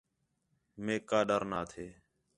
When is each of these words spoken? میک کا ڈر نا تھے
میک 0.83 1.03
کا 1.09 1.19
ڈر 1.29 1.41
نا 1.51 1.61
تھے 1.71 1.85